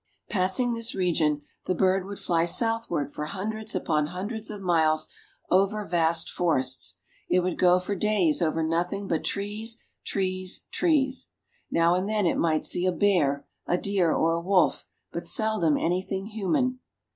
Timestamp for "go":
7.59-7.77